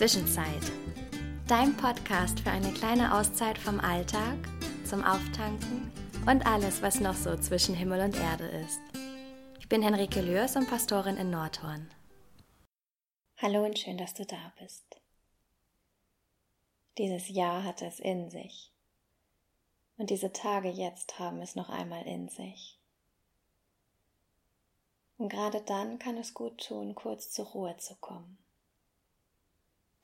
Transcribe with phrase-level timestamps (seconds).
[0.00, 0.72] Zwischenzeit.
[1.46, 4.38] Dein Podcast für eine kleine Auszeit vom Alltag,
[4.82, 5.92] zum Auftanken
[6.26, 8.80] und alles, was noch so zwischen Himmel und Erde ist.
[9.58, 11.90] Ich bin Henrike Lürs und Pastorin in Nordhorn.
[13.36, 15.02] Hallo und schön, dass du da bist.
[16.96, 18.72] Dieses Jahr hat es in sich.
[19.98, 22.80] Und diese Tage jetzt haben es noch einmal in sich.
[25.18, 28.38] Und gerade dann kann es gut tun, kurz zur Ruhe zu kommen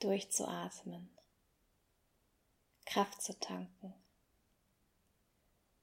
[0.00, 1.08] durchzuatmen,
[2.84, 3.94] Kraft zu tanken,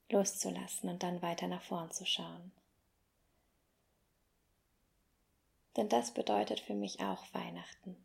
[0.10, 2.52] loszulassen und dann weiter nach vorn zu schauen.
[5.76, 7.98] Denn das bedeutet für mich auch Weihnachten,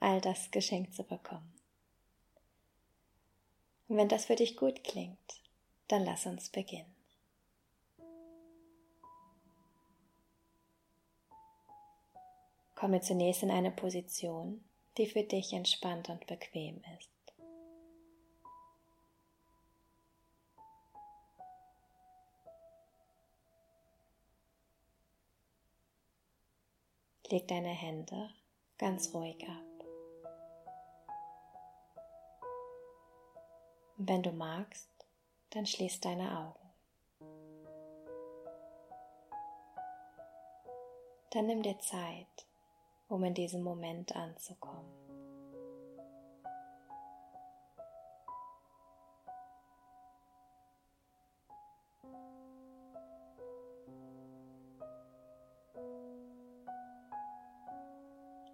[0.00, 1.54] all das geschenkt zu bekommen.
[3.88, 5.40] Und wenn das für dich gut klingt,
[5.88, 6.94] dann lass uns beginnen.
[12.74, 14.62] Komme zunächst in eine Position,
[14.96, 17.10] die für dich entspannt und bequem ist.
[27.30, 28.30] Leg deine Hände
[28.78, 29.74] ganz ruhig ab.
[33.96, 34.90] Und wenn du magst,
[35.50, 36.64] dann schließ deine Augen.
[41.30, 42.46] Dann nimm dir Zeit,
[43.14, 44.90] um in diesem Moment anzukommen.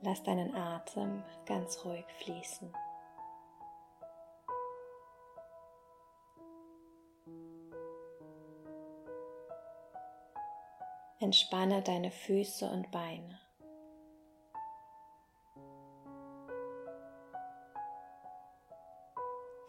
[0.03, 2.73] Lass deinen Atem ganz ruhig fließen.
[11.19, 13.50] Entspanne deine Füße und Beine.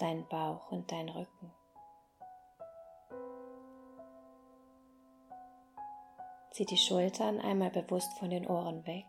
[0.02, 1.52] Dein Bauch und dein Rücken.
[6.52, 9.06] Zieh die Schultern einmal bewusst von den Ohren weg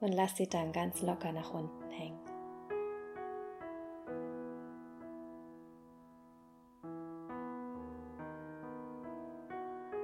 [0.00, 2.20] und lass sie dann ganz locker nach unten hängen.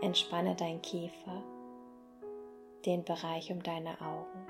[0.02, 1.42] Entspanne dein Kiefer,
[2.86, 4.46] den Bereich um deine Augen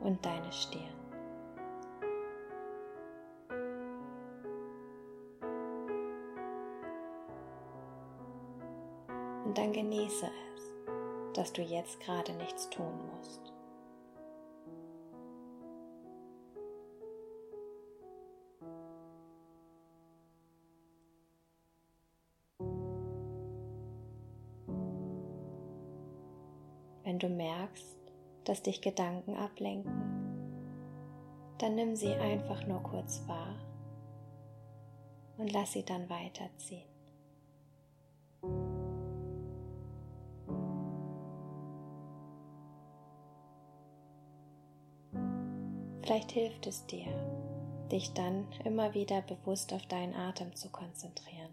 [0.00, 1.03] und deine Stirn.
[9.44, 10.72] Und dann genieße es,
[11.34, 13.40] dass du jetzt gerade nichts tun musst.
[27.04, 27.98] Wenn du merkst,
[28.44, 29.92] dass dich Gedanken ablenken,
[31.58, 33.54] dann nimm sie einfach nur kurz wahr
[35.36, 36.88] und lass sie dann weiterziehen.
[46.04, 47.06] Vielleicht hilft es dir,
[47.90, 51.48] dich dann immer wieder bewusst auf deinen Atem zu konzentrieren,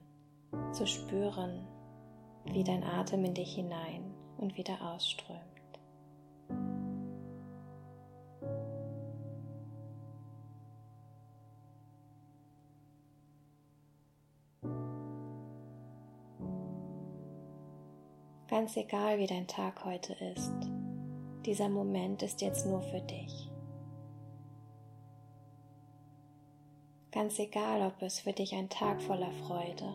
[0.73, 1.66] zu spüren,
[2.44, 5.40] wie dein Atem in dich hinein und wieder ausströmt.
[18.50, 20.51] Ganz egal, wie dein Tag heute ist,
[21.45, 23.50] dieser Moment ist jetzt nur für dich.
[27.11, 29.94] Ganz egal, ob es für dich ein Tag voller Freude,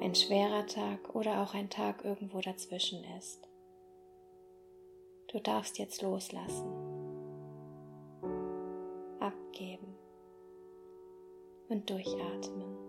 [0.00, 3.46] ein schwerer Tag oder auch ein Tag irgendwo dazwischen ist.
[5.30, 6.64] Du darfst jetzt loslassen,
[9.20, 9.94] abgeben
[11.68, 12.83] und durchatmen.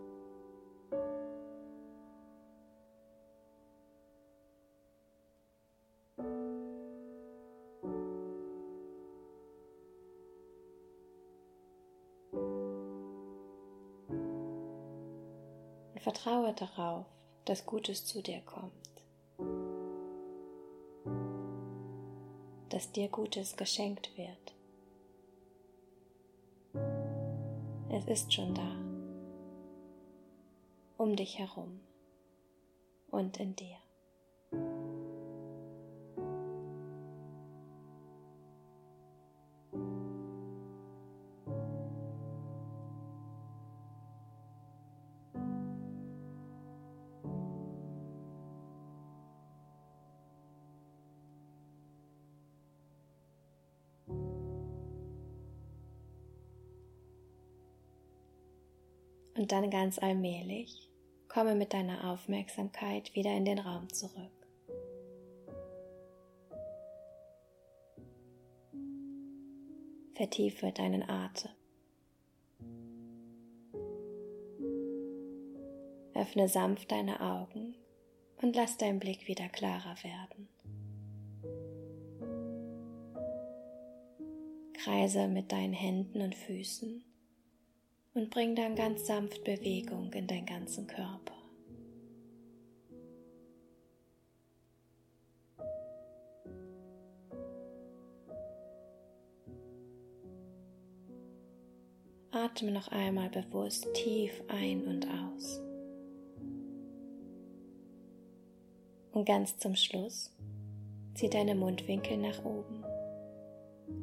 [16.06, 17.08] Vertraue darauf,
[17.46, 18.72] dass Gutes zu dir kommt,
[22.70, 24.54] dass dir Gutes geschenkt wird.
[27.90, 28.76] Es ist schon da,
[31.04, 31.80] um dich herum
[33.10, 33.85] und in dir.
[59.36, 60.90] Und dann ganz allmählich
[61.28, 64.32] komme mit deiner Aufmerksamkeit wieder in den Raum zurück.
[70.14, 71.52] Vertiefe deinen Atem.
[76.14, 77.76] Öffne sanft deine Augen
[78.42, 80.48] und lass dein Blick wieder klarer werden.
[84.74, 87.04] Kreise mit deinen Händen und Füßen
[88.16, 91.34] und bring dann ganz sanft Bewegung in deinen ganzen Körper.
[102.32, 105.62] Atme noch einmal bewusst tief ein und aus.
[109.12, 110.32] Und ganz zum Schluss
[111.16, 112.84] zieh deine Mundwinkel nach oben.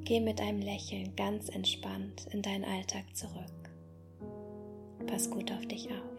[0.05, 3.62] Geh mit einem Lächeln ganz entspannt in deinen Alltag zurück.
[5.07, 6.12] Pass gut auf dich auf.